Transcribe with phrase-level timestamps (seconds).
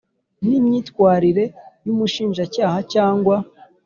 [0.47, 1.45] n imyitwarire
[1.85, 3.35] y Umushinjacyaha cyangwa